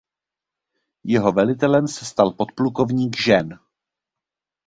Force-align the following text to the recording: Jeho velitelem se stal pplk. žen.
Jeho 1.03 1.31
velitelem 1.31 1.87
se 1.87 2.05
stal 2.05 2.33
pplk. 2.33 2.77
žen. 3.25 3.59